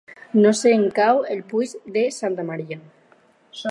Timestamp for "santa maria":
2.19-2.83